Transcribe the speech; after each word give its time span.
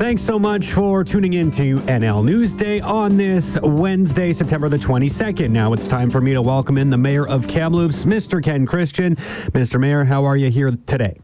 Thanks 0.00 0.22
so 0.24 0.36
much 0.40 0.72
for 0.72 1.04
tuning 1.04 1.34
in 1.34 1.52
to 1.52 1.76
NL 1.82 2.24
Newsday 2.24 2.82
on 2.82 3.16
this 3.16 3.56
Wednesday, 3.62 4.32
September 4.32 4.68
the 4.68 4.78
22nd. 4.78 5.50
Now 5.50 5.72
it's 5.72 5.86
time 5.86 6.10
for 6.10 6.20
me 6.20 6.32
to 6.32 6.42
welcome 6.42 6.76
in 6.76 6.90
the 6.90 6.98
mayor 6.98 7.28
of 7.28 7.46
Kamloops, 7.46 8.04
Mr. 8.04 8.42
Ken 8.42 8.66
Christian. 8.66 9.14
Mr. 9.52 9.78
Mayor, 9.78 10.02
how 10.02 10.24
are 10.24 10.36
you 10.36 10.50
here 10.50 10.72
today? 10.86 11.16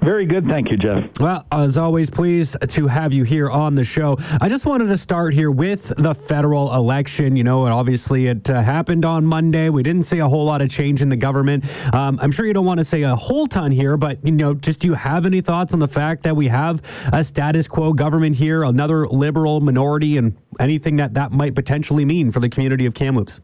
Very 0.00 0.26
good. 0.26 0.46
Thank 0.46 0.70
you, 0.70 0.76
Jeff. 0.76 1.04
Well, 1.20 1.46
as 1.52 1.78
always, 1.78 2.10
pleased 2.10 2.56
to 2.66 2.86
have 2.88 3.12
you 3.12 3.22
here 3.22 3.48
on 3.48 3.76
the 3.76 3.84
show. 3.84 4.16
I 4.40 4.48
just 4.48 4.66
wanted 4.66 4.86
to 4.86 4.98
start 4.98 5.32
here 5.32 5.52
with 5.52 5.92
the 5.96 6.12
federal 6.12 6.74
election. 6.74 7.36
You 7.36 7.44
know, 7.44 7.66
obviously 7.66 8.26
it 8.26 8.50
uh, 8.50 8.62
happened 8.62 9.04
on 9.04 9.24
Monday. 9.24 9.68
We 9.68 9.84
didn't 9.84 10.04
see 10.04 10.18
a 10.18 10.28
whole 10.28 10.44
lot 10.44 10.60
of 10.60 10.70
change 10.70 11.02
in 11.02 11.08
the 11.08 11.16
government. 11.16 11.64
Um, 11.94 12.18
I'm 12.20 12.32
sure 12.32 12.46
you 12.46 12.52
don't 12.52 12.66
want 12.66 12.78
to 12.78 12.84
say 12.84 13.02
a 13.02 13.14
whole 13.14 13.46
ton 13.46 13.70
here, 13.70 13.96
but, 13.96 14.18
you 14.24 14.32
know, 14.32 14.54
just 14.54 14.80
do 14.80 14.88
you 14.88 14.94
have 14.94 15.24
any 15.24 15.40
thoughts 15.40 15.72
on 15.72 15.78
the 15.78 15.88
fact 15.88 16.24
that 16.24 16.34
we 16.34 16.48
have 16.48 16.82
a 17.12 17.22
status 17.22 17.68
quo 17.68 17.92
government 17.92 18.34
here, 18.34 18.64
another 18.64 19.06
liberal 19.06 19.60
minority, 19.60 20.16
and 20.16 20.36
anything 20.58 20.96
that 20.96 21.14
that 21.14 21.30
might 21.30 21.54
potentially 21.54 22.04
mean 22.04 22.32
for 22.32 22.40
the 22.40 22.48
community 22.48 22.86
of 22.86 22.94
Kamloops? 22.94 23.40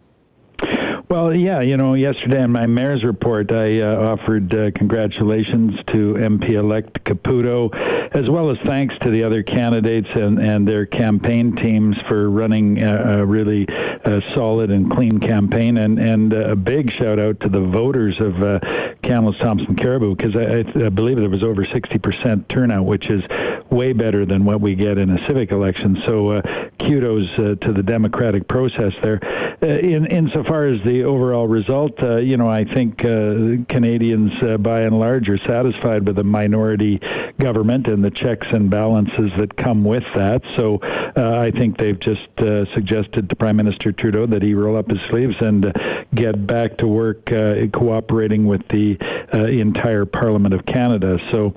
Well, 1.08 1.34
yeah, 1.34 1.62
you 1.62 1.78
know, 1.78 1.94
yesterday 1.94 2.42
in 2.42 2.52
my 2.52 2.66
mayor's 2.66 3.02
report, 3.02 3.50
I 3.50 3.80
uh, 3.80 3.96
offered 3.96 4.54
uh, 4.54 4.70
congratulations 4.72 5.76
to 5.86 6.14
MP 6.18 6.50
elect 6.50 7.02
Caputo, 7.04 7.74
as 8.14 8.28
well 8.28 8.50
as 8.50 8.58
thanks 8.66 8.94
to 8.98 9.10
the 9.10 9.24
other 9.24 9.42
candidates 9.42 10.08
and, 10.14 10.38
and 10.38 10.68
their 10.68 10.84
campaign 10.84 11.56
teams 11.56 11.96
for 12.08 12.28
running 12.28 12.82
a, 12.82 13.20
a 13.20 13.24
really 13.24 13.66
uh, 14.04 14.20
solid 14.34 14.70
and 14.70 14.90
clean 14.90 15.18
campaign. 15.18 15.78
And, 15.78 15.98
and 15.98 16.34
uh, 16.34 16.50
a 16.50 16.56
big 16.56 16.92
shout 16.92 17.18
out 17.18 17.40
to 17.40 17.48
the 17.48 17.60
voters 17.60 18.20
of 18.20 18.42
uh, 18.42 18.60
Kamloops 19.02 19.38
Thompson 19.38 19.76
Cariboo, 19.76 20.14
because 20.14 20.36
I, 20.36 20.58
I 20.78 20.90
believe 20.90 21.16
there 21.16 21.30
was 21.30 21.42
over 21.42 21.64
60% 21.64 22.48
turnout, 22.48 22.84
which 22.84 23.08
is 23.08 23.22
way 23.70 23.92
better 23.92 24.24
than 24.24 24.44
what 24.44 24.60
we 24.60 24.74
get 24.74 24.98
in 24.98 25.10
a 25.10 25.26
civic 25.26 25.50
election. 25.50 26.02
So 26.06 26.30
uh, 26.30 26.42
kudos 26.80 27.28
uh, 27.38 27.54
to 27.64 27.72
the 27.72 27.82
democratic 27.82 28.48
process 28.48 28.92
there. 29.02 29.20
Uh, 29.60 29.66
in 29.66 30.06
insofar 30.06 30.66
as 30.66 30.80
the 30.84 31.02
overall 31.02 31.48
result, 31.48 31.92
uh, 32.02 32.16
you 32.16 32.36
know, 32.36 32.48
I 32.48 32.64
think 32.64 33.04
uh, 33.04 33.58
Canadians, 33.68 34.30
uh, 34.42 34.56
by 34.56 34.82
and 34.82 34.98
large, 34.98 35.28
are 35.28 35.38
satisfied 35.38 36.06
with 36.06 36.16
the 36.16 36.24
minority 36.24 37.00
government 37.40 37.88
and 37.88 38.04
the 38.04 38.10
checks 38.10 38.46
and 38.52 38.70
balances 38.70 39.30
that 39.36 39.56
come 39.56 39.84
with 39.84 40.04
that. 40.14 40.42
So 40.56 40.80
I 41.16 41.50
think 41.50 41.78
they've 41.78 41.98
just 41.98 42.28
suggested 42.74 43.28
to 43.28 43.36
Prime 43.36 43.56
Minister 43.56 43.92
Trudeau 43.92 44.26
that 44.26 44.42
he 44.42 44.54
roll 44.54 44.76
up 44.76 44.88
his 44.88 45.00
sleeves 45.10 45.34
and 45.40 45.72
get 46.14 46.46
back 46.46 46.76
to 46.78 46.86
work 46.86 47.26
cooperating 47.72 48.46
with 48.46 48.66
the 48.68 48.96
entire 49.32 50.04
Parliament 50.04 50.54
of 50.54 50.66
Canada. 50.66 51.18
So 51.32 51.54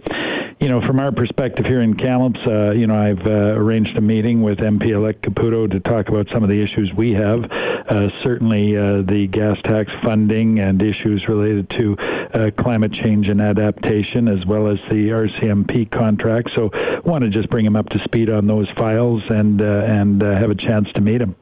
you 0.61 0.69
know, 0.69 0.79
from 0.79 0.99
our 0.99 1.11
perspective 1.11 1.65
here 1.65 1.81
in 1.81 1.95
Kamloops, 1.95 2.39
uh, 2.45 2.69
you 2.69 2.85
know, 2.85 2.95
I've 2.95 3.25
uh, 3.25 3.57
arranged 3.57 3.97
a 3.97 4.01
meeting 4.01 4.43
with 4.43 4.59
MP-elect 4.59 5.23
Caputo 5.23 5.69
to 5.69 5.79
talk 5.79 6.07
about 6.07 6.27
some 6.31 6.43
of 6.43 6.49
the 6.49 6.61
issues 6.61 6.93
we 6.93 7.13
have. 7.13 7.51
Uh, 7.51 8.09
certainly, 8.21 8.77
uh, 8.77 9.01
the 9.01 9.25
gas 9.25 9.57
tax 9.63 9.91
funding 10.03 10.59
and 10.59 10.79
issues 10.79 11.27
related 11.27 11.67
to 11.71 11.97
uh, 11.97 12.51
climate 12.59 12.93
change 12.93 13.27
and 13.27 13.41
adaptation, 13.41 14.27
as 14.27 14.45
well 14.45 14.67
as 14.67 14.77
the 14.91 15.09
RCMP 15.09 15.89
contract. 15.89 16.51
So, 16.55 16.69
want 17.03 17.23
to 17.23 17.31
just 17.31 17.49
bring 17.49 17.65
him 17.65 17.75
up 17.75 17.89
to 17.89 18.03
speed 18.03 18.29
on 18.29 18.45
those 18.45 18.69
files 18.77 19.23
and 19.29 19.59
uh, 19.63 19.65
and 19.65 20.21
have 20.21 20.51
a 20.51 20.55
chance 20.55 20.91
to 20.93 21.01
meet 21.01 21.21
him. 21.21 21.35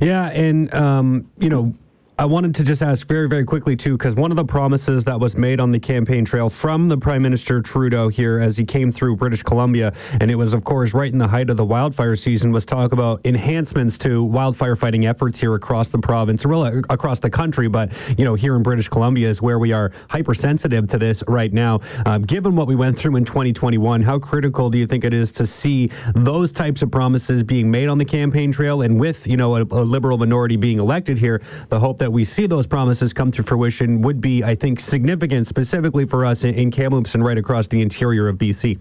Yeah, 0.00 0.28
and 0.28 0.72
um, 0.72 1.28
you 1.38 1.48
know, 1.48 1.74
I 2.16 2.26
wanted 2.26 2.54
to 2.54 2.62
just 2.62 2.80
ask 2.80 3.08
very, 3.08 3.28
very 3.28 3.44
quickly, 3.44 3.74
too, 3.74 3.98
because 3.98 4.14
one 4.14 4.30
of 4.30 4.36
the 4.36 4.44
promises 4.44 5.02
that 5.02 5.18
was 5.18 5.36
made 5.36 5.58
on 5.58 5.72
the 5.72 5.80
campaign 5.80 6.24
trail 6.24 6.48
from 6.48 6.88
the 6.88 6.96
Prime 6.96 7.22
Minister 7.22 7.60
Trudeau 7.60 8.06
here 8.06 8.38
as 8.38 8.56
he 8.56 8.64
came 8.64 8.92
through 8.92 9.16
British 9.16 9.42
Columbia, 9.42 9.92
and 10.20 10.30
it 10.30 10.36
was, 10.36 10.54
of 10.54 10.62
course, 10.62 10.94
right 10.94 11.10
in 11.10 11.18
the 11.18 11.26
height 11.26 11.50
of 11.50 11.56
the 11.56 11.64
wildfire 11.64 12.14
season, 12.14 12.52
was 12.52 12.64
talk 12.64 12.92
about 12.92 13.20
enhancements 13.24 13.98
to 13.98 14.22
wildfire 14.22 14.76
fighting 14.76 15.06
efforts 15.06 15.40
here 15.40 15.56
across 15.56 15.88
the 15.88 15.98
province, 15.98 16.44
really 16.44 16.84
across 16.88 17.18
the 17.18 17.28
country. 17.28 17.66
But, 17.66 17.90
you 18.16 18.24
know, 18.24 18.36
here 18.36 18.54
in 18.54 18.62
British 18.62 18.88
Columbia 18.88 19.28
is 19.28 19.42
where 19.42 19.58
we 19.58 19.72
are 19.72 19.90
hypersensitive 20.08 20.86
to 20.90 20.98
this 20.98 21.24
right 21.26 21.52
now. 21.52 21.80
Um, 22.06 22.22
given 22.22 22.54
what 22.54 22.68
we 22.68 22.76
went 22.76 22.96
through 22.96 23.16
in 23.16 23.24
2021, 23.24 24.02
how 24.02 24.20
critical 24.20 24.70
do 24.70 24.78
you 24.78 24.86
think 24.86 25.04
it 25.04 25.14
is 25.14 25.32
to 25.32 25.48
see 25.48 25.90
those 26.14 26.52
types 26.52 26.80
of 26.80 26.92
promises 26.92 27.42
being 27.42 27.68
made 27.68 27.88
on 27.88 27.98
the 27.98 28.04
campaign 28.04 28.52
trail 28.52 28.82
and 28.82 29.00
with, 29.00 29.26
you 29.26 29.36
know, 29.36 29.56
a, 29.56 29.62
a 29.62 29.82
liberal 29.82 30.16
minority 30.16 30.54
being 30.54 30.78
elected 30.78 31.18
here, 31.18 31.42
the 31.70 31.80
hope 31.80 32.03
that 32.04 32.10
we 32.10 32.22
see 32.22 32.46
those 32.46 32.66
promises 32.66 33.14
come 33.14 33.30
to 33.30 33.42
fruition 33.42 34.02
would 34.02 34.20
be, 34.20 34.44
I 34.44 34.54
think, 34.54 34.78
significant, 34.78 35.46
specifically 35.46 36.04
for 36.04 36.26
us 36.26 36.44
in, 36.44 36.70
Kamloops 36.70 37.14
and 37.14 37.24
right 37.24 37.38
across 37.38 37.66
the 37.66 37.80
interior 37.80 38.28
of 38.28 38.36
BC. 38.36 38.78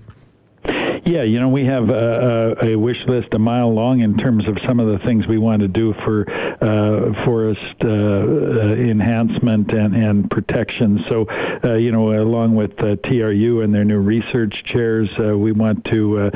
Yeah, 1.05 1.23
you 1.23 1.37
know, 1.37 1.49
we 1.49 1.65
have 1.65 1.89
a, 1.89 2.55
a, 2.63 2.75
wish 2.77 3.03
list 3.07 3.33
a 3.33 3.39
mile 3.39 3.73
long 3.73 3.99
in 3.99 4.15
terms 4.15 4.47
of 4.47 4.57
some 4.65 4.79
of 4.79 4.87
the 4.87 5.05
things 5.05 5.27
we 5.27 5.37
want 5.37 5.61
to 5.61 5.67
do 5.67 5.93
for 6.05 6.25
uh, 6.63 7.25
forest 7.25 7.75
uh, 7.83 7.89
uh 7.89 8.75
enhancement 8.75 9.71
and, 9.73 9.93
and 9.93 10.31
protection. 10.31 11.03
So, 11.09 11.25
uh, 11.61 11.73
you 11.73 11.91
know, 11.91 12.13
along 12.21 12.55
with 12.55 12.81
uh, 12.81 12.95
TRU 13.03 13.61
and 13.61 13.75
their 13.75 13.83
new 13.83 13.99
research 13.99 14.63
chairs, 14.63 15.09
uh, 15.19 15.37
we 15.37 15.51
want 15.51 15.83
to 15.85 16.31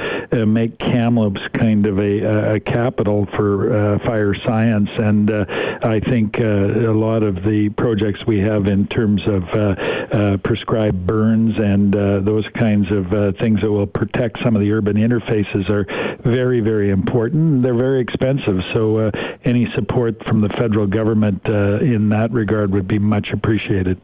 make 0.46 0.80
Kamloops 0.80 1.48
kind 1.54 1.86
of 1.86 2.00
a, 2.00 2.56
a 2.56 2.60
capital 2.60 3.26
for 3.38 4.00
fire 4.04 4.36
science. 4.36 4.90
And 4.98 5.32
I 5.32 6.02
think 6.02 6.40
a 6.40 6.92
lot 6.94 7.24
of 7.24 7.44
the 7.44 7.70
projects 7.78 8.26
we 8.28 8.40
have 8.40 8.68
in 8.68 8.88
terms 8.88 9.22
of 9.28 10.44
prescribed 10.44 11.08
burns 11.08 11.58
and 11.58 11.94
those 11.94 12.48
kinds 12.50 12.92
of 12.92 13.38
things 13.38 13.62
that 13.62 13.72
will 13.72 13.88
protect 13.88 14.44
some 14.44 14.57
of 14.58 14.62
the 14.62 14.72
urban 14.72 14.98
interfaces 14.98 15.70
are 15.70 15.86
very, 16.24 16.60
very 16.60 16.90
important. 16.90 17.62
They're 17.62 17.76
very 17.76 18.02
expensive, 18.02 18.60
so 18.74 18.98
uh, 18.98 19.12
any 19.44 19.72
support 19.74 20.24
from 20.26 20.42
the 20.42 20.50
federal 20.50 20.88
government 20.88 21.48
uh, 21.48 21.78
in 21.80 22.10
that 22.10 22.32
regard 22.32 22.72
would 22.72 22.88
be 22.88 23.00
much 23.00 23.30
appreciated. 23.32 24.02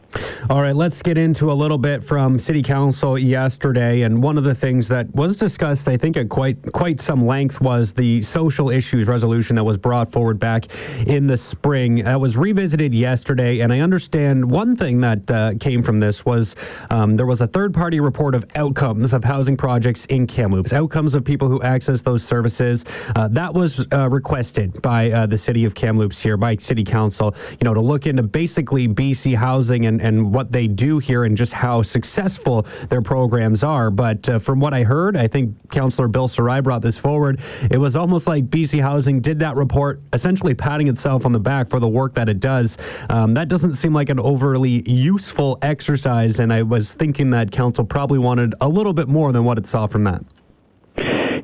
All 0.49 0.61
right, 0.61 0.75
let's 0.75 1.01
get 1.01 1.17
into 1.17 1.51
a 1.51 1.53
little 1.53 1.77
bit 1.77 2.03
from 2.03 2.37
City 2.37 2.61
Council 2.61 3.17
yesterday, 3.17 4.03
and 4.03 4.21
one 4.21 4.37
of 4.37 4.43
the 4.43 4.55
things 4.55 4.87
that 4.89 5.13
was 5.15 5.37
discussed, 5.37 5.87
I 5.87 5.97
think, 5.97 6.17
at 6.17 6.29
quite 6.29 6.71
quite 6.71 7.01
some 7.01 7.25
length, 7.25 7.59
was 7.59 7.93
the 7.93 8.21
social 8.21 8.69
issues 8.69 9.07
resolution 9.07 9.55
that 9.55 9.63
was 9.63 9.77
brought 9.77 10.11
forward 10.11 10.39
back 10.39 10.67
in 11.07 11.25
the 11.27 11.37
spring. 11.37 12.03
That 12.03 12.21
was 12.21 12.37
revisited 12.37 12.93
yesterday, 12.93 13.61
and 13.61 13.73
I 13.73 13.79
understand 13.79 14.49
one 14.49 14.75
thing 14.75 15.01
that 15.01 15.31
uh, 15.31 15.53
came 15.59 15.81
from 15.81 15.99
this 15.99 16.25
was 16.25 16.55
um, 16.91 17.15
there 17.15 17.25
was 17.25 17.41
a 17.41 17.47
third-party 17.47 17.99
report 17.99 18.35
of 18.35 18.45
outcomes 18.55 19.13
of 19.13 19.23
housing 19.23 19.57
projects 19.57 20.05
in 20.05 20.27
Canada 20.27 20.42
Kamloops, 20.43 20.73
outcomes 20.73 21.15
of 21.15 21.23
people 21.23 21.47
who 21.47 21.61
access 21.61 22.01
those 22.01 22.21
services. 22.21 22.83
Uh, 23.15 23.29
that 23.29 23.53
was 23.53 23.87
uh, 23.93 24.09
requested 24.09 24.81
by 24.81 25.09
uh, 25.09 25.25
the 25.25 25.37
city 25.37 25.63
of 25.63 25.73
Kamloops 25.73 26.19
here, 26.19 26.35
by 26.35 26.57
City 26.57 26.83
Council, 26.83 27.33
you 27.51 27.63
know, 27.63 27.73
to 27.73 27.79
look 27.79 28.07
into 28.07 28.23
basically 28.23 28.85
BC 28.85 29.37
housing 29.37 29.85
and, 29.85 30.01
and 30.01 30.33
what 30.33 30.51
they 30.51 30.67
do 30.67 30.99
here 30.99 31.23
and 31.23 31.37
just 31.37 31.53
how 31.53 31.81
successful 31.81 32.65
their 32.89 33.01
programs 33.01 33.63
are. 33.63 33.89
But 33.89 34.27
uh, 34.27 34.37
from 34.37 34.59
what 34.59 34.73
I 34.73 34.83
heard, 34.83 35.15
I 35.15 35.29
think 35.29 35.55
Councillor 35.71 36.09
Bill 36.09 36.27
Sarai 36.27 36.59
brought 36.59 36.81
this 36.81 36.97
forward. 36.97 37.39
It 37.71 37.77
was 37.77 37.95
almost 37.95 38.27
like 38.27 38.49
BC 38.49 38.81
Housing 38.81 39.21
did 39.21 39.39
that 39.39 39.55
report, 39.55 40.01
essentially 40.11 40.53
patting 40.53 40.89
itself 40.89 41.25
on 41.25 41.31
the 41.31 41.39
back 41.39 41.69
for 41.69 41.79
the 41.79 41.87
work 41.87 42.13
that 42.15 42.27
it 42.27 42.41
does. 42.41 42.77
Um, 43.09 43.33
that 43.35 43.47
doesn't 43.47 43.75
seem 43.75 43.93
like 43.93 44.09
an 44.09 44.19
overly 44.19 44.83
useful 44.91 45.57
exercise, 45.61 46.39
and 46.39 46.51
I 46.51 46.63
was 46.63 46.91
thinking 46.91 47.29
that 47.29 47.49
council 47.49 47.85
probably 47.85 48.19
wanted 48.19 48.55
a 48.59 48.67
little 48.67 48.91
bit 48.91 49.07
more 49.07 49.31
than 49.31 49.45
what 49.45 49.57
it 49.57 49.65
saw 49.65 49.87
from 49.87 50.03
that. 50.03 50.21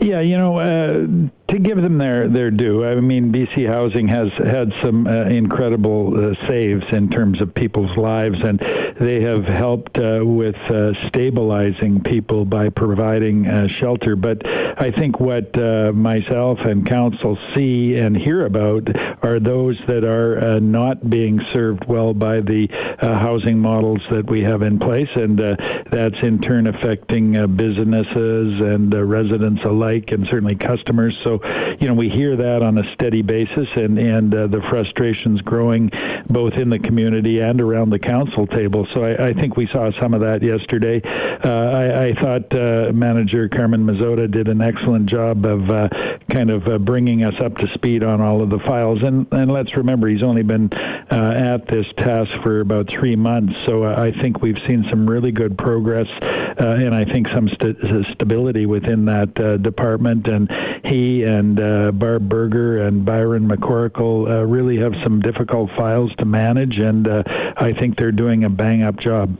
Yeah, 0.10 0.22
you 0.22 0.38
know, 0.40 0.58
uh, 0.58 1.06
to 1.50 1.58
give 1.58 1.82
them 1.82 1.98
their, 1.98 2.28
their 2.28 2.52
due, 2.52 2.86
I 2.86 2.96
mean, 2.96 3.32
BC 3.32 3.68
Housing 3.68 4.08
has 4.08 4.30
had 4.38 4.72
some 4.84 5.08
uh, 5.08 5.24
incredible 5.24 6.14
uh, 6.14 6.48
saves 6.48 6.84
in 6.92 7.10
terms 7.10 7.42
of 7.42 7.54
people's 7.56 7.96
lives, 7.98 8.38
and 8.44 8.60
they 9.00 9.22
have 9.22 9.46
helped 9.46 9.98
uh, 9.98 10.22
with 10.24 10.56
uh, 10.70 10.92
stabilizing 11.08 12.04
people 12.04 12.46
by 12.46 12.70
providing 12.70 13.48
uh, 13.48 13.68
shelter. 13.68 14.16
But 14.16 14.46
I 14.46 14.92
think 14.92 15.20
what 15.20 15.58
uh, 15.58 15.92
myself 15.92 16.60
and 16.60 16.88
council 16.88 17.38
see 17.56 17.96
and 17.96 18.16
hear 18.16 18.46
about 18.46 18.88
are 19.24 19.40
those 19.40 19.78
that 19.88 20.04
are 20.04 20.60
not 20.60 21.10
being 21.10 21.42
served 21.52 21.86
well 21.86 22.14
by 22.14 22.42
the 22.42 22.68
housing 23.00 23.60
models 23.60 24.02
that 24.12 24.30
we 24.30 24.42
have 24.42 24.62
in 24.62 24.78
place, 24.78 25.10
and 25.16 25.40
that's 25.40 26.22
in 26.22 26.40
turn 26.40 26.68
affecting 26.68 27.32
businesses 27.56 28.62
and 28.62 28.94
residents 29.10 29.62
alike, 29.64 30.12
and 30.12 30.28
certainly 30.28 30.56
customers. 30.56 31.18
So 31.24 31.39
You 31.80 31.88
know, 31.88 31.94
we 31.94 32.10
hear 32.10 32.36
that 32.36 32.62
on 32.62 32.78
a 32.78 32.94
steady 32.94 33.22
basis, 33.22 33.68
and 33.76 33.98
and 33.98 34.34
uh, 34.34 34.48
the 34.48 34.62
frustrations 34.70 35.42
growing 35.42 35.92
both 36.30 36.54
in 36.54 36.70
the 36.70 36.80
community 36.80 37.40
and 37.40 37.60
around 37.60 37.90
the 37.90 38.00
council 38.00 38.46
table. 38.48 38.88
So 38.94 39.04
I, 39.04 39.30
I 39.30 39.34
think 39.34 39.58
we 39.58 39.68
saw 39.68 39.92
some 40.00 40.14
of 40.14 40.22
that 40.22 40.42
yesterday. 40.44 41.02
Uh, 41.04 41.50
I, 41.50 42.06
I, 42.06 42.14
thought 42.14 42.54
uh, 42.54 42.92
manager 42.94 43.50
Carmen 43.50 43.86
Mazzotta 43.86 44.30
did 44.30 44.48
an 44.48 44.62
excellent 44.62 45.08
job 45.08 45.46
of 45.46 45.70
uh, 45.70 45.90
kind 46.30 46.52
of 46.52 46.68
uh, 46.68 46.78
bringing 46.78 47.24
us 47.24 47.34
up 47.40 47.58
to 47.58 47.68
speed 47.74 48.04
on 48.04 48.22
all 48.22 48.42
of 48.42 48.50
the 48.50 48.60
files. 48.60 49.02
And 49.02 49.28
and 49.32 49.52
let's 49.52 49.76
remember, 49.76 50.08
he's 50.08 50.24
only 50.24 50.44
been 50.44 50.72
uh, 50.74 51.34
at 51.36 51.68
this 51.68 51.86
task 51.98 52.32
for 52.44 52.60
about 52.60 52.90
three 52.90 53.16
months. 53.16 53.54
So 53.66 53.86
I 53.86 54.12
think 54.12 54.42
we've 54.42 54.60
seen 54.68 54.86
some 54.90 55.10
really 55.10 55.32
good 55.32 55.58
progress, 55.58 56.08
and 56.22 56.94
I 56.94 57.06
think 57.06 57.28
some 57.30 57.50
st- 57.50 57.78
stability 58.12 58.66
within 58.66 59.06
that 59.06 59.34
department. 59.62 60.28
And 60.28 60.50
he 60.86 61.24
and 61.30 62.00
Barb 62.00 62.28
Berger 62.28 62.88
and 62.88 63.06
Byron 63.06 63.48
McCorkell 63.48 64.52
really 64.52 64.78
have 64.78 64.94
some 65.04 65.22
difficult 65.22 65.70
files 65.78 66.12
to 66.18 66.26
manage, 66.26 66.78
and 66.80 67.08
uh, 67.08 67.24
I 67.58 67.74
think 67.74 67.98
they're 67.98 68.12
doing 68.12 68.44
a 68.44 68.50
bang 68.50 68.84
up 68.84 68.98
job. 69.00 69.38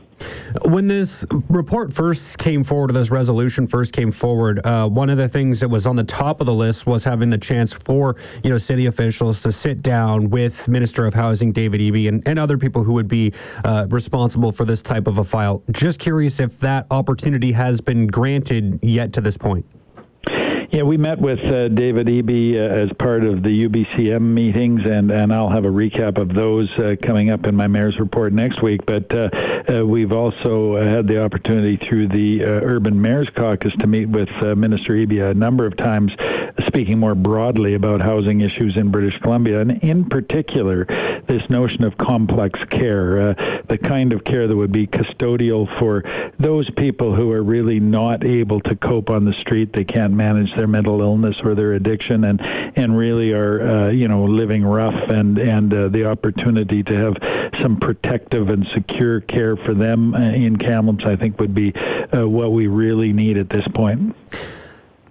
When 0.66 0.86
this 0.86 1.24
report 1.48 1.92
first 1.92 2.36
came 2.38 2.62
forward, 2.62 2.92
this 2.92 3.10
resolution 3.10 3.66
first 3.66 3.92
came 3.92 4.12
forward, 4.12 4.60
uh, 4.66 4.86
one 4.86 5.08
of 5.08 5.16
the 5.16 5.28
things 5.28 5.60
that 5.60 5.68
was 5.68 5.86
on 5.86 5.96
the 5.96 6.04
top 6.04 6.40
of 6.40 6.46
the 6.46 6.52
list 6.52 6.86
was 6.86 7.02
having 7.04 7.30
the 7.30 7.38
chance 7.38 7.72
for 7.72 8.16
you 8.44 8.50
know 8.50 8.58
city 8.58 8.86
officials 8.86 9.40
to 9.42 9.52
sit 9.52 9.82
down 9.82 10.28
with 10.28 10.68
Minister 10.68 11.06
of 11.06 11.14
Housing 11.14 11.52
David 11.52 11.80
Eby 11.80 12.08
and, 12.08 12.22
and 12.26 12.38
other 12.38 12.58
people 12.58 12.84
who 12.84 12.92
would 12.92 13.08
be 13.08 13.32
uh, 13.64 13.86
responsible 13.88 14.52
for 14.52 14.64
this 14.64 14.82
type 14.82 15.06
of 15.06 15.18
a 15.18 15.24
file. 15.24 15.62
Just 15.70 15.98
curious 15.98 16.38
if 16.38 16.58
that 16.58 16.86
opportunity 16.90 17.52
has 17.52 17.80
been 17.80 18.06
granted 18.06 18.78
yet 18.82 19.12
to 19.14 19.20
this 19.20 19.36
point. 19.36 19.64
Yeah, 20.72 20.84
we 20.84 20.98
met 20.98 21.20
with 21.20 21.40
uh, 21.40 21.66
David 21.66 22.06
Eby 22.06 22.54
uh, 22.54 22.58
as 22.58 22.92
part 22.96 23.24
of 23.24 23.42
the 23.42 23.66
UBCM 23.68 24.20
meetings, 24.20 24.82
and, 24.84 25.10
and 25.10 25.34
I'll 25.34 25.50
have 25.50 25.64
a 25.64 25.68
recap 25.68 26.16
of 26.16 26.32
those 26.32 26.70
uh, 26.78 26.94
coming 27.02 27.28
up 27.28 27.44
in 27.44 27.56
my 27.56 27.66
mayor's 27.66 27.98
report 27.98 28.32
next 28.32 28.62
week. 28.62 28.86
But 28.86 29.12
uh, 29.12 29.30
uh, 29.68 29.84
we've 29.84 30.12
also 30.12 30.76
uh, 30.76 30.84
had 30.84 31.08
the 31.08 31.24
opportunity 31.24 31.76
through 31.76 32.06
the 32.10 32.44
Urban 32.44 33.02
Mayors 33.02 33.28
Caucus 33.34 33.72
to 33.80 33.88
meet 33.88 34.10
with 34.10 34.28
Minister 34.56 34.92
Eby 34.92 35.32
a 35.32 35.34
number 35.34 35.66
of 35.66 35.76
times, 35.76 36.12
speaking 36.68 37.00
more 37.00 37.16
broadly 37.16 37.74
about 37.74 38.00
housing 38.00 38.40
issues 38.40 38.76
in 38.76 38.92
British 38.92 39.18
Columbia, 39.22 39.62
and 39.62 39.72
in 39.82 40.08
particular, 40.08 40.86
this 41.26 41.42
notion 41.50 41.82
of 41.82 41.98
complex 41.98 42.60
care, 42.70 43.34
the 43.66 43.78
kind 43.78 44.12
of 44.12 44.22
care 44.22 44.46
that 44.46 44.54
would 44.54 44.70
be 44.70 44.86
custodial 44.86 45.66
for 45.80 46.04
those 46.38 46.70
people 46.70 47.12
who 47.12 47.32
are 47.32 47.42
really 47.42 47.80
not 47.80 48.24
able 48.24 48.60
to 48.60 48.76
cope 48.76 49.10
on 49.10 49.24
the 49.24 49.32
street. 49.32 49.72
They 49.72 49.84
can't 49.84 50.12
manage 50.12 50.59
their 50.60 50.68
mental 50.68 51.00
illness 51.00 51.36
or 51.42 51.54
their 51.54 51.72
addiction, 51.72 52.24
and 52.24 52.38
and 52.76 52.96
really 52.96 53.32
are 53.32 53.62
uh, 53.62 53.88
you 53.88 54.06
know 54.06 54.24
living 54.24 54.62
rough, 54.62 55.08
and 55.08 55.38
and 55.38 55.72
uh, 55.72 55.88
the 55.88 56.04
opportunity 56.04 56.82
to 56.82 56.94
have 56.94 57.16
some 57.62 57.80
protective 57.80 58.50
and 58.50 58.66
secure 58.74 59.20
care 59.22 59.56
for 59.56 59.72
them 59.72 60.14
uh, 60.14 60.18
in 60.18 60.56
Kamloops, 60.56 61.04
I 61.06 61.16
think, 61.16 61.40
would 61.40 61.54
be 61.54 61.72
uh, 61.74 62.28
what 62.28 62.52
we 62.52 62.66
really 62.66 63.14
need 63.14 63.38
at 63.38 63.48
this 63.48 63.66
point. 63.74 64.14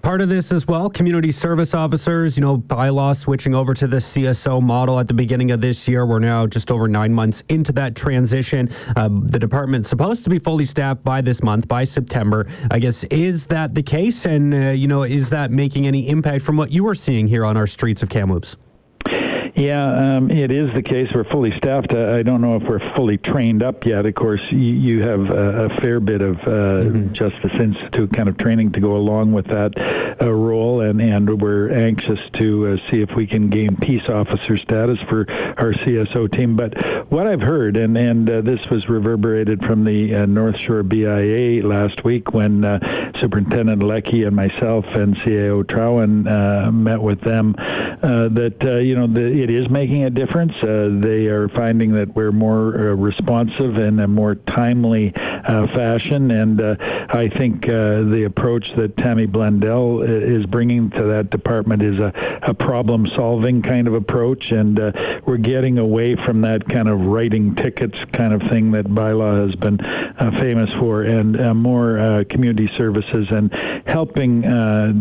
Part 0.01 0.22
of 0.22 0.30
this 0.30 0.54
as 0.54 0.66
well, 0.66 0.90
community 0.90 1.30
service 1.30 1.74
officers, 1.74 2.38
you 2.38 2.42
know, 2.42 2.57
bylaw 2.57 3.13
switching 3.16 3.54
over 3.54 3.74
to 3.74 3.86
the 3.86 3.98
CSO 3.98 4.62
model 4.62 4.98
at 4.98 5.10
the 5.10 5.13
beginning 5.13 5.51
of 5.51 5.60
this 5.60 5.90
year. 5.90 6.06
We're 6.06 6.19
now 6.19 6.48
just 6.48 6.72
over 6.72 6.88
nine 6.88 7.13
months 7.13 7.44
into 7.50 7.74
that 7.74 7.96
transition. 7.96 8.69
Uh, 8.96 9.10
the 9.24 9.38
department's 9.38 9.90
supposed 9.90 10.24
to 10.24 10.30
be 10.30 10.40
fully 10.40 10.63
staffed 10.63 11.04
by 11.04 11.19
this 11.19 11.44
month, 11.44 11.68
by 11.68 11.84
September. 11.84 12.48
I 12.72 12.80
guess, 12.80 13.04
is 13.12 13.46
that 13.48 13.75
the 13.75 13.84
case? 13.84 14.25
And, 14.25 14.54
uh, 14.54 14.57
you 14.69 14.88
know, 14.88 15.04
is 15.04 15.30
that 15.31 15.51
making 15.51 15.86
any 15.86 16.07
impact 16.07 16.46
from 16.46 16.56
what 16.56 16.72
you 16.72 16.88
are 16.88 16.96
seeing 16.96 17.28
here 17.28 17.44
on 17.44 17.57
our 17.57 17.68
streets 17.68 18.01
of 18.01 18.07
Kamloops? 18.07 18.56
Yeah, 19.59 20.15
um, 20.15 20.31
it 20.31 20.51
is 20.51 20.73
the 20.73 20.81
case. 20.81 21.09
We're 21.13 21.25
fully 21.25 21.51
staffed. 21.57 21.91
Uh, 21.91 22.15
I 22.15 22.23
don't 22.23 22.39
know 22.39 22.56
if 22.56 22.63
we're 22.63 22.79
fully 22.95 23.17
trained 23.17 23.61
up 23.61 23.85
yet. 23.85 24.06
Of 24.06 24.15
course, 24.15 24.39
you, 24.51 24.57
you 24.57 25.01
have 25.01 25.29
a, 25.29 25.65
a, 25.65 25.81
fair 25.81 26.00
bit 26.00 26.21
of 26.21 26.38
uh, 26.38 26.88
mm-hmm. 26.88 27.13
Justice 27.13 27.51
Institute 27.59 28.13
kind 28.13 28.29
of 28.29 28.38
training 28.38 28.71
to 28.71 28.79
go 28.79 28.95
along 28.95 29.33
with 29.33 29.47
that 29.47 29.73
uh, 30.21 30.31
role, 30.31 30.79
and, 30.79 31.01
and 31.01 31.41
we're 31.41 31.73
anxious 31.73 32.19
to 32.35 32.67
uh, 32.67 32.89
see 32.89 33.01
if 33.01 33.09
we 33.17 33.27
can 33.27 33.50
gain 33.50 33.75
peace 33.75 34.07
officer 34.07 34.56
status 34.56 34.97
for 35.09 35.29
our 35.57 35.73
CSO 35.73 36.31
team. 36.31 36.55
But 36.55 37.12
what 37.12 37.27
I've 37.27 37.41
heard, 37.41 37.75
and, 37.75 37.97
and 37.97 38.29
uh, 38.29 38.39
this 38.39 38.65
was 38.71 38.88
reverberated 38.88 39.65
from 39.65 39.83
the 39.83 40.15
uh, 40.15 40.25
North 40.25 40.57
Shore 40.57 40.83
BIA 40.83 41.67
last 41.67 42.05
week 42.05 42.33
when 42.33 42.62
Superintendent 43.19 43.83
Lecky 43.83 44.23
and 44.23 44.33
myself 44.33 44.85
and 44.85 45.17
CAO 45.17 45.67
Trawin 45.67 46.23
met 46.81 47.01
with 47.01 47.19
them, 47.19 47.55
that, 47.57 48.81
you 48.85 48.95
know, 48.95 49.07
the, 49.07 49.49
it 49.50 49.56
is 49.56 49.69
making 49.69 50.04
a 50.04 50.10
difference. 50.10 50.54
Uh, 50.62 50.90
they 51.01 51.25
are 51.25 51.50
finding 51.50 51.94
that 51.94 52.16
we're 52.16 52.31
more 52.31 52.75
uh, 52.75 52.96
responsive 52.96 53.78
in 53.78 54.00
a 54.00 54.07
more 54.07 54.36
timely 54.36 55.13
uh, 55.16 55.66
fashion, 55.68 56.30
and 56.30 56.62
uh, 56.62 56.75
I 57.10 57.30
think 57.30 57.68
uh, 57.68 58.04
the 58.04 58.25
approach 58.25 58.72
that 58.78 58.96
Tammy 58.98 59.25
Blundell 59.25 60.01
is 60.01 60.46
bringing 60.46 60.92
to 60.92 61.04
that 61.04 61.31
department 61.31 61.81
is 61.81 62.00
a, 62.00 62.40
a 62.44 62.54
problem-solving 62.54 63.63
kind 63.63 63.88
of 63.88 63.96
approach, 63.96 64.51
and 64.51 64.80
uh, 64.80 64.92
we're 65.25 65.38
getting 65.38 65.80
away 65.80 66.16
from 66.16 66.42
that 66.42 66.69
kind 66.69 66.88
of 66.88 67.00
writing 67.00 67.56
tickets 67.56 67.98
kind 68.13 68.34
of 68.34 68.48
thing 68.50 68.72
that 68.72 68.86
bylaw 68.86 69.48
has 69.48 69.56
been 69.56 69.78
famous 70.40 70.72
for, 70.74 71.04
and 71.04 71.60
more 71.60 72.24
community 72.30 72.69
services 72.78 73.28
and 73.31 73.51
helping 73.88 74.42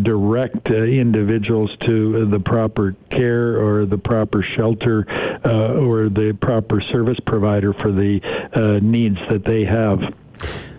direct 0.03 0.69
individuals 0.69 1.75
to 1.81 2.25
the 2.25 2.39
proper 2.39 2.95
care 3.09 3.63
or 3.63 3.85
the 3.85 3.97
proper 3.97 4.38
proper 4.39 4.55
shelter 4.55 5.05
uh, 5.45 5.73
or 5.73 6.09
the 6.09 6.37
proper 6.41 6.81
service 6.81 7.19
provider 7.25 7.73
for 7.73 7.91
the 7.91 8.19
uh, 8.53 8.79
needs 8.81 9.17
that 9.29 9.43
they 9.43 9.63
have. 9.63 9.99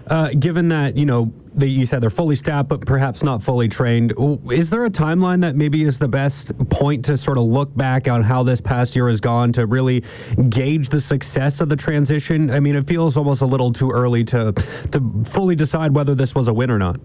Uh, 0.07 0.31
given 0.39 0.69
that 0.69 0.97
you 0.97 1.07
know 1.07 1.33
that 1.55 1.69
you 1.69 1.87
said 1.87 2.01
they're 2.01 2.11
fully 2.11 2.35
staffed 2.35 2.69
but 2.69 2.81
perhaps 2.85 3.23
not 3.23 3.43
fully 3.43 3.69
trained 3.69 4.13
is 4.51 4.71
there 4.71 4.85
a 4.85 4.91
timeline 4.91 5.41
that 5.41 5.55
maybe 5.55 5.85
is 5.85 5.99
the 5.99 6.09
best 6.09 6.57
point 6.69 7.05
to 7.05 7.17
sort 7.17 7.39
of 7.39 7.45
look 7.45 7.73
back 7.77 8.09
on 8.09 8.23
how 8.23 8.43
this 8.43 8.61
past 8.61 8.97
year 8.97 9.09
has 9.09 9.21
gone 9.21 9.53
to 9.53 9.67
really 9.67 10.03
gauge 10.49 10.89
the 10.89 11.01
success 11.01 11.61
of 11.61 11.69
the 11.69 11.77
transition 11.77 12.51
i 12.51 12.59
mean 12.59 12.75
it 12.75 12.87
feels 12.89 13.17
almost 13.17 13.41
a 13.43 13.47
little 13.47 13.73
too 13.73 13.91
early 13.91 14.25
to 14.25 14.53
to 14.91 15.25
fully 15.27 15.55
decide 15.55 15.93
whether 15.95 16.15
this 16.15 16.35
was 16.35 16.49
a 16.49 16.53
win 16.53 16.71
or 16.71 16.79
not 16.79 16.99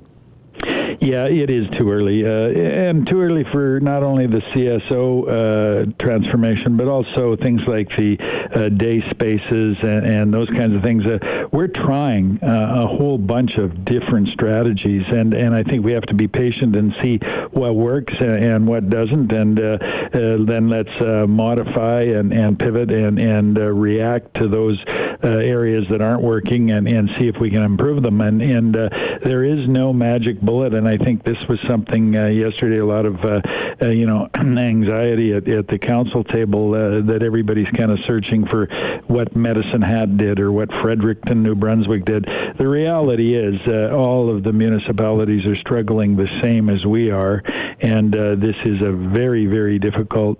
yeah, 1.02 1.26
it 1.26 1.50
is 1.50 1.70
too 1.72 1.92
early, 1.92 2.26
uh, 2.26 2.30
and 2.30 3.08
too 3.08 3.22
early 3.22 3.44
for 3.52 3.80
not 3.80 4.04
only 4.04 4.28
the 4.28 4.42
CSO 4.54 5.90
uh, 5.90 5.92
transformation, 6.00 6.78
but 6.78 6.88
also 6.88 7.36
things 7.36 7.62
like 7.68 7.90
the 7.96 8.18
uh, 8.54 8.70
day 8.70 9.02
spaces 9.10 9.78
and, 9.82 10.06
and, 10.06 10.34
those 10.34 10.50
kinds 10.50 10.76
of 10.76 10.82
things. 10.82 11.06
Uh, 11.06 11.48
we're 11.52 11.68
trying 11.68 12.40
uh, 12.44 12.84
a 12.84 12.88
whole 12.88 13.18
bunch 13.18 13.56
of 13.56 13.86
different 13.86 14.28
strategies, 14.30 15.04
and, 15.08 15.34
and 15.34 15.56
I 15.56 15.64
think 15.64 15.86
we 15.86 15.94
have 15.94 16.04
to 16.04 16.14
be 16.14 16.28
patient 16.28 16.76
and 16.76 16.94
see 17.02 17.18
what 17.52 17.76
works 17.76 18.16
and 18.20 18.68
what 18.68 18.90
doesn't, 18.90 19.32
and 19.32 19.60
uh, 19.60 19.78
then 20.12 20.70
let's 20.70 20.90
modify 21.28 22.02
and, 22.02 22.34
and 22.34 22.60
pivot 22.60 22.92
and, 22.92 23.20
and 23.20 23.58
react 23.58 24.36
to 24.36 24.48
those 24.48 24.84
areas 25.24 25.86
that 25.90 26.02
aren't 26.02 26.22
working 26.22 26.72
and, 26.72 26.88
and 26.88 27.10
see 27.18 27.28
if 27.28 27.38
we 27.40 27.50
can 27.50 27.64
improve 27.64 28.04
them. 28.04 28.22
And, 28.22 28.42
and 28.42 28.74
there 28.74 29.44
is 29.44 29.68
no 29.68 29.94
magic 29.94 30.42
bullet, 30.42 30.74
and 30.74 30.85
I 30.88 30.98
think 30.98 31.24
this 31.24 31.38
was 31.48 31.60
something 31.68 32.16
uh, 32.16 32.28
yesterday. 32.28 32.78
A 32.78 32.86
lot 32.86 33.06
of 33.06 33.24
uh, 33.24 33.42
uh, 33.82 33.90
you 33.90 34.06
know 34.06 34.30
anxiety 34.36 35.34
at, 35.34 35.48
at 35.48 35.68
the 35.68 35.78
council 35.78 36.24
table 36.24 36.74
uh, 36.74 37.02
that 37.12 37.24
everybody's 37.24 37.70
kind 37.70 37.92
of 37.92 38.00
searching 38.06 38.46
for 38.48 38.68
what 39.08 39.36
Medicine 39.36 39.82
Hat 39.82 40.18
did 40.18 40.40
or 40.40 40.52
what 40.52 40.72
Fredericton, 40.82 41.44
New 41.44 41.56
Brunswick 41.56 42.06
did. 42.06 42.26
The 42.58 42.68
reality 42.68 43.36
is, 43.36 43.60
uh, 43.68 43.96
all 43.96 44.30
of 44.30 44.44
the 44.44 44.54
municipalities 44.54 45.46
are 45.46 45.56
struggling 45.56 46.16
the 46.16 46.28
same 46.42 46.70
as 46.70 46.86
we 46.86 47.12
are, 47.12 47.44
and 47.82 48.14
this 48.14 48.56
is 48.66 48.82
a 48.82 48.92
very, 48.92 49.46
very 49.46 49.80
difficult 49.80 50.40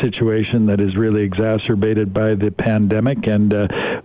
situation 0.00 0.66
that 0.66 0.80
is 0.80 0.96
really 0.96 1.22
exacerbated 1.22 2.12
by 2.12 2.34
the 2.34 2.50
pandemic, 2.50 3.26
and 3.26 3.52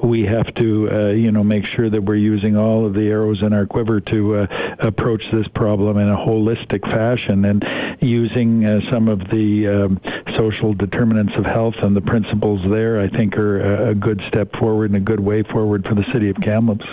we 0.04 0.24
have 0.24 0.54
to, 0.56 1.14
you 1.16 1.32
know, 1.32 1.44
make 1.44 1.66
sure 1.66 1.90
that 1.90 2.04
we're 2.04 2.16
using 2.16 2.58
all 2.58 2.86
of 2.86 2.94
the 2.94 3.08
arrows 3.08 3.42
in 3.42 3.54
our 3.54 3.66
quiver 3.66 4.00
to 4.02 4.48
approach 4.80 5.24
this 5.32 5.48
problem 5.50 5.98
in 5.98 6.10
a 6.10 6.18
holistic 6.18 6.82
fashion 6.90 7.46
and 7.46 7.66
using 8.02 8.66
uh, 8.66 8.80
some 8.92 9.08
of 9.08 9.20
the 9.30 9.68
um, 9.68 10.02
social 10.36 10.74
determinants 10.74 11.34
of 11.36 11.46
health 11.46 11.76
and 11.82 11.96
the 11.96 12.02
principles 12.02 12.62
there, 12.70 13.00
I 13.00 13.08
think, 13.08 13.38
are 13.38 13.90
a, 13.90 13.96
good 13.96 14.22
step 14.28 14.56
forward 14.56 14.92
and 14.92 14.98
a 14.98 15.00
good 15.00 15.20
way 15.20 15.44
forward 15.44 15.86
for 15.88 15.96
the 15.96 16.04
city 16.12 16.30
of 16.30 16.38
Kamloops. 16.38 16.86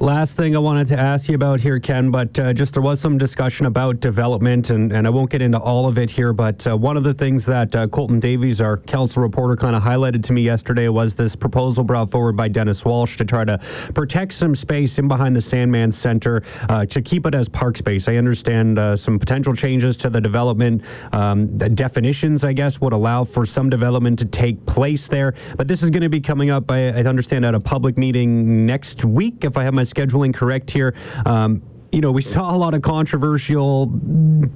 Last 0.00 0.36
thing 0.36 0.54
I 0.54 0.58
wanted 0.58 0.86
to 0.88 0.98
ask 0.98 1.28
you 1.28 1.34
about 1.34 1.60
here, 1.60 1.80
Ken, 1.80 2.10
but 2.10 2.38
uh, 2.38 2.52
just 2.52 2.74
there 2.74 2.82
was 2.82 3.00
some 3.00 3.18
discussion 3.18 3.66
about 3.66 4.00
development, 4.00 4.70
and, 4.70 4.92
and 4.92 5.06
I 5.06 5.10
won't 5.10 5.30
get 5.30 5.42
into 5.42 5.58
all 5.58 5.88
of 5.88 5.98
it 5.98 6.10
here, 6.10 6.32
but 6.32 6.66
uh, 6.66 6.76
one 6.76 6.96
of 6.96 7.04
the 7.04 7.14
things 7.14 7.44
that 7.46 7.74
uh, 7.74 7.88
Colton 7.88 8.20
Davies, 8.20 8.60
our 8.60 8.76
council 8.76 9.22
reporter, 9.22 9.56
kind 9.56 9.74
of 9.74 9.82
highlighted 9.82 10.22
to 10.24 10.32
me 10.32 10.42
yesterday 10.42 10.88
was 10.88 11.14
this 11.14 11.34
proposal 11.34 11.84
brought 11.84 12.10
forward 12.10 12.36
by 12.36 12.48
Dennis 12.48 12.84
Walsh 12.84 13.16
to 13.16 13.24
try 13.24 13.44
to 13.44 13.58
protect 13.94 14.32
some 14.34 14.54
space 14.54 14.98
in 14.98 15.08
behind 15.08 15.34
the 15.34 15.42
Sandman 15.42 15.90
Center 15.90 16.42
uh, 16.68 16.86
to 16.86 17.02
keep 17.02 17.26
it 17.26 17.34
as 17.34 17.48
park 17.48 17.76
space. 17.76 18.08
I 18.08 18.16
understand 18.16 18.78
uh, 18.78 18.96
some 18.96 19.18
potential 19.18 19.54
changes 19.54 19.96
to 19.98 20.10
the 20.10 20.20
development 20.20 20.82
um, 21.12 21.56
the 21.58 21.68
definitions, 21.68 22.44
I 22.44 22.52
guess, 22.52 22.80
would 22.82 22.92
allow 22.92 23.24
for 23.24 23.46
some 23.46 23.70
development 23.70 24.18
to 24.18 24.24
take 24.24 24.64
place 24.66 25.08
there, 25.08 25.34
but 25.56 25.68
this 25.68 25.82
is 25.82 25.90
going 25.90 26.02
to 26.02 26.08
be 26.08 26.20
coming 26.20 26.50
up, 26.50 26.70
I, 26.70 26.88
I 26.88 27.04
understand, 27.04 27.44
at 27.46 27.54
a 27.54 27.60
public 27.60 27.96
meeting 27.96 28.66
next 28.66 29.04
week, 29.04 29.44
if 29.44 29.56
I 29.56 29.64
have 29.64 29.74
my 29.74 29.84
scheduling 29.84 30.34
correct 30.34 30.70
here. 30.70 30.94
Um, 31.24 31.62
you 31.92 32.00
know, 32.00 32.10
we 32.10 32.22
saw 32.34 32.54
a 32.54 32.56
lot 32.56 32.74
of 32.74 32.82
controversial 32.82 33.92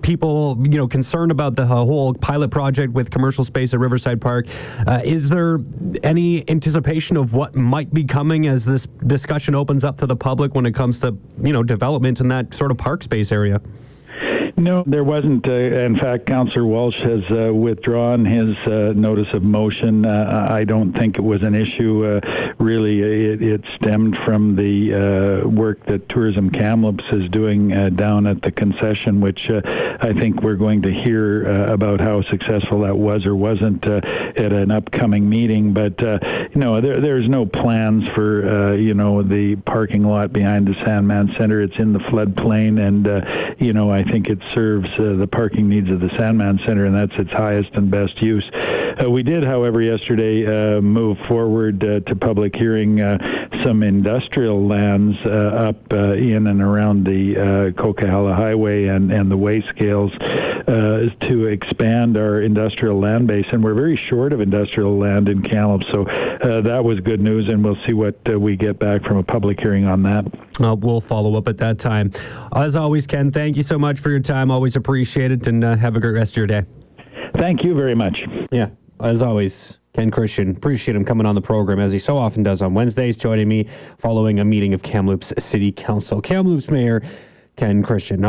people, 0.02 0.56
you 0.62 0.78
know, 0.78 0.88
concerned 0.88 1.30
about 1.30 1.54
the 1.54 1.66
whole 1.66 2.14
pilot 2.14 2.50
project 2.50 2.92
with 2.92 3.10
commercial 3.10 3.44
space 3.44 3.72
at 3.74 3.80
Riverside 3.80 4.20
Park. 4.20 4.46
Uh, 4.86 5.00
is 5.04 5.28
there 5.28 5.60
any 6.02 6.48
anticipation 6.50 7.16
of 7.16 7.32
what 7.34 7.54
might 7.54 7.92
be 7.92 8.04
coming 8.04 8.46
as 8.48 8.64
this 8.64 8.86
discussion 9.06 9.54
opens 9.54 9.84
up 9.84 9.98
to 9.98 10.06
the 10.06 10.16
public 10.16 10.54
when 10.54 10.66
it 10.66 10.74
comes 10.74 10.98
to, 11.00 11.16
you 11.42 11.52
know, 11.52 11.62
development 11.62 12.20
in 12.20 12.28
that 12.28 12.52
sort 12.54 12.70
of 12.70 12.78
park 12.78 13.02
space 13.02 13.30
area? 13.30 13.60
No, 14.58 14.84
there 14.86 15.04
wasn't. 15.04 15.46
Uh, 15.46 15.52
in 15.52 15.96
fact, 15.96 16.24
Councillor 16.24 16.64
Walsh 16.64 16.98
has 17.00 17.22
uh, 17.30 17.52
withdrawn 17.52 18.24
his 18.24 18.56
uh, 18.66 18.94
notice 18.96 19.28
of 19.34 19.42
motion. 19.42 20.06
Uh, 20.06 20.46
I 20.50 20.64
don't 20.64 20.94
think 20.94 21.16
it 21.18 21.22
was 21.22 21.42
an 21.42 21.54
issue. 21.54 22.06
Uh, 22.06 22.54
really, 22.58 23.00
it, 23.00 23.42
it, 23.42 23.64
stemmed 23.74 24.16
from 24.24 24.56
the 24.56 24.94
uh, 25.44 25.48
work 25.48 25.84
that 25.86 26.08
Tourism 26.08 26.50
Kamloops 26.50 27.04
is 27.12 27.28
doing 27.28 27.68
down 27.96 28.26
at 28.26 28.40
the 28.42 28.50
concession, 28.50 29.20
which 29.20 29.50
I 29.50 30.12
think 30.14 30.42
we're 30.42 30.56
going 30.56 30.82
to 30.82 30.92
hear 30.92 31.66
about 31.66 32.00
how 32.00 32.22
successful 32.22 32.80
that 32.82 32.96
was 32.96 33.26
or 33.26 33.34
wasn't 33.34 33.84
at 33.86 34.52
an 34.52 34.70
upcoming 34.70 35.28
meeting. 35.28 35.74
But 35.74 36.00
you 36.00 36.60
know, 36.60 36.80
there, 36.80 37.00
there's 37.00 37.28
no 37.28 37.44
plans 37.44 38.08
for 38.14 38.74
you 38.76 38.94
know 38.94 39.22
the 39.22 39.56
parking 39.56 40.04
lot 40.04 40.32
behind 40.32 40.66
the 40.66 40.74
Sandman 40.84 41.34
Center. 41.36 41.60
It's 41.60 41.76
in 41.78 41.92
the 41.92 41.98
floodplain, 41.98 42.80
and 42.80 43.58
you 43.60 43.72
know, 43.72 43.90
I 43.90 44.02
think 44.04 44.28
it's 44.28 44.45
serves 44.54 44.88
uh, 44.98 45.14
the 45.18 45.26
parking 45.26 45.68
needs 45.68 45.90
of 45.90 46.00
the 46.00 46.10
Sandman 46.16 46.58
Center, 46.66 46.84
and 46.84 46.94
that's 46.94 47.18
its 47.18 47.30
highest 47.30 47.70
and 47.74 47.90
best 47.90 48.20
use. 48.22 48.44
Uh, 48.54 49.10
we 49.10 49.22
did, 49.22 49.44
however, 49.44 49.82
yesterday 49.82 50.46
uh, 50.46 50.80
move 50.80 51.18
forward 51.28 51.82
uh, 51.84 52.00
to 52.00 52.16
public 52.16 52.54
hearing 52.54 53.00
uh, 53.00 53.18
some 53.62 53.82
industrial 53.82 54.66
lands 54.66 55.16
uh, 55.26 55.28
up 55.68 55.92
in 55.92 56.46
and 56.46 56.62
around 56.62 57.04
the 57.04 57.34
Coquihalla 57.76 58.34
Highway 58.34 58.86
and, 58.86 59.12
and 59.12 59.30
the 59.30 59.36
way 59.36 59.62
scales 59.68 60.12
to 61.20 61.46
expand 61.46 62.16
our 62.16 62.40
industrial 62.40 62.98
land 62.98 63.26
base. 63.26 63.46
And 63.52 63.62
we're 63.62 63.74
very 63.74 63.96
short 63.96 64.32
of 64.32 64.40
industrial 64.40 64.98
land 64.98 65.28
in 65.28 65.42
Kamloops, 65.42 65.86
so 65.92 66.04
that 66.04 66.84
was 66.84 67.00
good 67.00 67.20
news, 67.20 67.48
and 67.48 67.64
we'll 67.64 67.78
see 67.86 67.92
what 67.92 68.16
we 68.28 68.56
get 68.56 68.78
back 68.78 69.02
from 69.04 69.16
a 69.16 69.22
public 69.22 69.60
hearing 69.60 69.84
on 69.84 70.02
that. 70.04 70.24
we'll 70.80 71.00
follow 71.00 71.36
up 71.36 71.48
at 71.48 71.58
that 71.58 71.78
time. 71.78 72.12
As 72.54 72.76
always, 72.76 73.06
Ken, 73.06 73.30
thank 73.30 73.56
you 73.56 73.62
so 73.62 73.78
much 73.78 74.00
for 74.00 74.10
your 74.10 74.20
time 74.20 74.35
time. 74.36 74.50
Always 74.50 74.76
appreciate 74.76 75.30
it, 75.30 75.46
and 75.46 75.64
uh, 75.64 75.76
have 75.76 75.96
a 75.96 76.00
great 76.00 76.12
rest 76.12 76.32
of 76.32 76.36
your 76.36 76.46
day. 76.46 76.62
Thank 77.36 77.64
you 77.64 77.74
very 77.74 77.94
much. 77.94 78.22
Yeah, 78.50 78.68
as 79.00 79.22
always. 79.22 79.78
Ken 79.94 80.10
Christian. 80.10 80.50
Appreciate 80.50 80.94
him 80.94 81.06
coming 81.06 81.26
on 81.26 81.34
the 81.34 81.40
program 81.40 81.80
as 81.80 81.90
he 81.90 81.98
so 81.98 82.18
often 82.18 82.42
does 82.42 82.60
on 82.60 82.74
Wednesdays, 82.74 83.16
joining 83.16 83.48
me 83.48 83.66
following 83.98 84.40
a 84.40 84.44
meeting 84.44 84.74
of 84.74 84.82
Kamloops 84.82 85.32
City 85.38 85.72
Council. 85.72 86.20
Kamloops 86.20 86.68
Mayor 86.68 87.02
Ken 87.56 87.82
Christian. 87.82 88.20